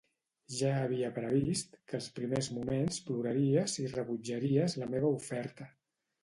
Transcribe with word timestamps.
Ja 0.59 0.69
havia 0.85 1.09
previst 1.17 1.75
que 1.91 1.95
els 1.97 2.07
primers 2.15 2.49
moments 2.55 2.97
ploraries 3.11 3.77
i 3.85 3.87
rebutjaries 3.93 4.79
la 4.85 4.89
meva 4.97 5.13
oferta. 5.21 5.71